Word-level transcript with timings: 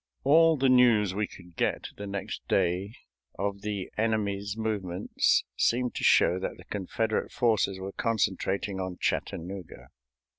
All 0.23 0.57
the 0.57 0.67
news 0.67 1.13
we 1.13 1.27
could 1.27 1.55
get 1.55 1.89
the 1.95 2.07
next 2.07 2.41
day 2.47 2.95
of 3.37 3.61
the 3.61 3.91
enemy's 3.99 4.57
movements 4.57 5.43
seemed 5.55 5.93
to 5.93 6.03
show 6.03 6.39
that 6.39 6.57
the 6.57 6.63
Confederate 6.65 7.31
forces 7.31 7.79
were 7.79 7.91
concentrating 7.91 8.79
on 8.79 8.97
Chattanooga. 8.99 9.89